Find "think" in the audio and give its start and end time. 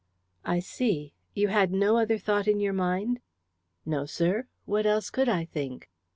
5.45-5.91